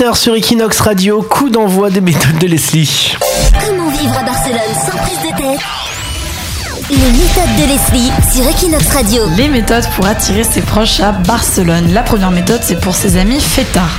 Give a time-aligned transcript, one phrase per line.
[0.00, 3.16] 18h sur Equinox Radio, coup d'envoi des méthodes de Leslie.
[3.62, 5.60] Comment vivre à Barcelone sans prise de tête
[6.88, 9.22] Les méthodes de Leslie sur Equinox Radio.
[9.36, 11.92] Les méthodes pour attirer ses proches à Barcelone.
[11.92, 13.98] La première méthode, c'est pour ses amis fêtards.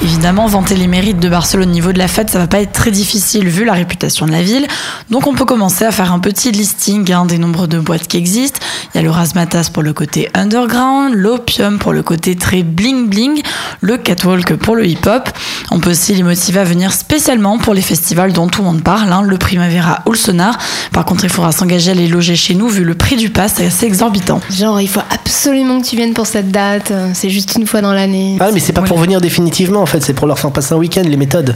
[0.00, 2.72] Évidemment, vanter les mérites de Barcelone au niveau de la fête, ça va pas être
[2.72, 4.66] très difficile vu la réputation de la ville.
[5.10, 8.16] Donc on peut commencer à faire un petit listing hein, des nombres de boîtes qui
[8.16, 8.58] existent.
[8.94, 13.08] Il y a le Razmatas pour le côté underground, l'Opium pour le côté très bling
[13.08, 13.42] bling,
[13.80, 15.28] le Catwalk pour le hip-hop.
[15.70, 18.82] On peut aussi les motiver à venir spécialement pour les festivals dont tout le monde
[18.82, 20.58] parle, hein, le Primavera ou le Sonar.
[20.92, 23.54] Par contre, il faudra s'engager à les loger chez nous vu le prix du pass,
[23.56, 24.40] c'est assez exorbitant.
[24.50, 26.92] Genre, il faut absolument que tu viennes pour cette date.
[27.14, 28.36] C'est juste une fois dans l'année.
[28.40, 30.78] Ah mais c'est pas pour venir définitivement en fait, c'est pour leur faire passer un
[30.78, 31.54] week-end les méthodes.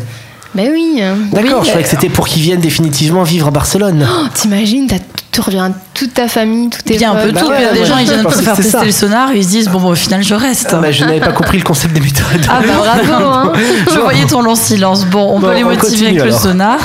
[0.54, 1.00] Mais oui.
[1.32, 4.06] D'accord, Oui, je croyais que c'était pour qu'ils viennent définitivement vivre à Barcelone.
[4.10, 4.96] Oh, T'imagines, t'as-
[5.32, 7.42] tu reviens toute ta famille, tous tes Il y a un peu potes.
[7.42, 7.48] tout.
[7.50, 8.84] ouais, Il y a des ouais, gens, ils je viennent pour faire tester ça.
[8.84, 10.69] le sonar, ils se disent, bon, bon, au final, je reste.
[10.72, 12.46] Ah bah, je n'avais pas compris le concept des méthodes.
[12.48, 12.72] Ah bah
[13.06, 13.52] bravo hein.
[13.92, 15.05] Je voyais ton long silence.
[15.06, 16.78] Bon, on Bon, peut les on motiver continue, avec le sonar.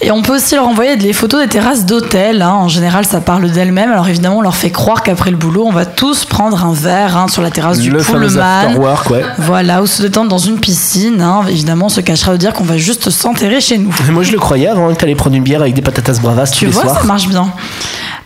[0.00, 2.42] Et on peut aussi leur envoyer des photos des terrasses d'hôtels.
[2.42, 2.52] hein.
[2.52, 3.90] En général, ça parle d'elles-mêmes.
[3.92, 7.16] Alors évidemment, on leur fait croire qu'après le boulot, on va tous prendre un verre
[7.16, 8.76] hein, sur la terrasse du Pullman.
[9.10, 9.22] ouais.
[9.38, 11.20] Voilà, ou se détendre dans une piscine.
[11.20, 11.42] hein.
[11.48, 13.92] Évidemment, on se cachera de dire qu'on va juste s'enterrer chez nous.
[14.10, 16.58] Moi je le croyais avant que t'allais prendre une bière avec des patatas bravas tous
[16.58, 16.98] Tu les vois, soirs.
[17.00, 17.52] ça marche bien.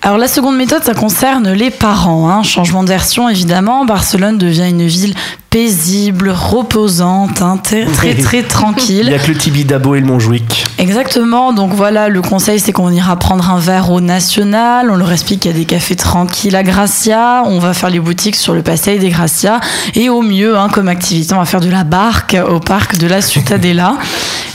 [0.04, 2.28] Alors la seconde méthode, ça concerne les parents.
[2.28, 2.42] Hein.
[2.42, 3.84] Changement de version, évidemment.
[3.84, 5.14] Barcelone devient une ville
[5.48, 9.08] paisible, reposante, hein, très très, très Il tranquille.
[9.08, 10.64] y a que le Tibidabo et le Montjuic.
[10.78, 11.52] Exactement.
[11.52, 14.90] Donc voilà, le conseil, c'est qu'on ira prendre un verre au National.
[14.90, 17.44] On leur explique qu'il y a des cafés tranquilles à Gracia.
[17.46, 19.60] On va faire les boutiques sur le Passeig des Gracia.
[19.94, 23.06] Et au mieux, hein, comme activité, on va faire de la barque au parc de
[23.06, 23.94] la Ciutadella.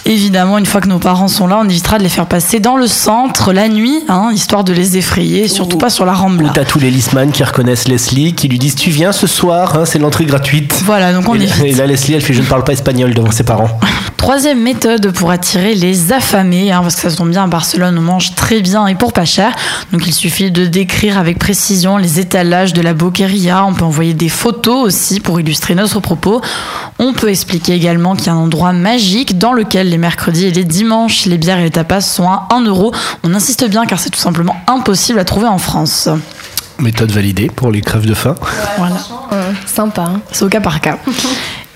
[0.07, 2.77] Évidemment, une fois que nos parents sont là, on évitera de les faire passer dans
[2.77, 6.51] le centre la nuit, hein, histoire de les effrayer, et surtout pas sur la Rambla.
[6.53, 9.83] t'as tous les listman qui reconnaissent Leslie, qui lui disent Tu viens ce soir, hein,
[9.83, 10.81] c'est l'entrée gratuite.
[10.85, 11.61] Voilà, donc on et, évite.
[11.61, 13.77] et là, Leslie, elle fait Je ne parle pas espagnol devant ses parents.
[14.27, 17.97] Troisième méthode pour attirer les affamés, hein, parce que ça se tombe bien à Barcelone,
[17.97, 19.55] on mange très bien et pour pas cher.
[19.93, 23.63] Donc il suffit de décrire avec précision les étalages de la boqueria.
[23.63, 26.41] On peut envoyer des photos aussi pour illustrer notre propos.
[26.99, 30.51] On peut expliquer également qu'il y a un endroit magique dans lequel les mercredis et
[30.51, 32.93] les dimanches, les bières et les tapas sont à 1 euro.
[33.23, 36.09] On insiste bien car c'est tout simplement impossible à trouver en France.
[36.79, 38.35] Méthode validée pour les crèves de faim.
[38.77, 38.95] Voilà.
[39.31, 40.01] Ouais, sympa.
[40.01, 40.19] hein.
[40.33, 40.97] C'est au cas par cas.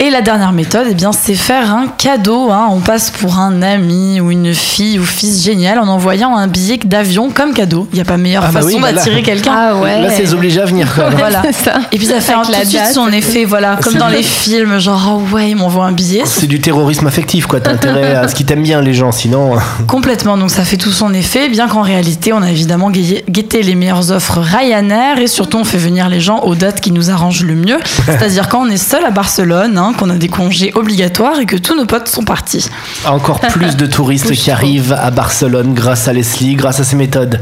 [0.03, 2.49] Et la dernière méthode, eh bien, c'est faire un cadeau.
[2.51, 2.65] hein.
[2.71, 6.79] On passe pour un ami ou une fille ou fils génial en envoyant un billet
[6.83, 7.87] d'avion comme cadeau.
[7.91, 9.53] Il n'y a pas meilleure Ah bah façon oui, bah d'attirer quelqu'un.
[9.55, 10.01] Ah ouais.
[10.01, 10.91] Là, c'est les obliger à venir.
[10.95, 11.09] Quoi.
[11.15, 11.43] Voilà.
[11.51, 11.73] Ça.
[11.91, 14.79] Et puis ça fait un, tout de suite son effet, voilà, comme dans les films,
[14.79, 16.23] genre oh ouais, ils m'envoient un billet.
[16.25, 17.59] C'est du terrorisme affectif, quoi.
[17.59, 19.55] T'as intérêt à ce qu'ils t'aiment bien, les gens, sinon.
[19.55, 23.61] euh, Complètement, donc ça fait tout son effet, bien qu'en réalité, on a évidemment guetté
[23.61, 27.11] les meilleures offres Ryanair et surtout on fait venir les gens aux dates qui nous
[27.11, 27.77] arrangent le mieux.
[28.07, 31.45] C'est-à-dire quand on est seul à Barcelone, hein, Hein, qu'on a des congés obligatoires et
[31.45, 32.69] que tous nos potes sont partis.
[33.05, 37.41] Encore plus de touristes qui arrivent à Barcelone grâce à Leslie, grâce à ses méthodes.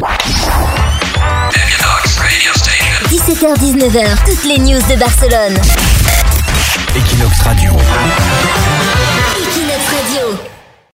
[3.09, 5.59] 17h-19h, toutes les news de Barcelone.
[6.95, 7.71] Equinox Radio.
[9.37, 10.58] Equinox Radio.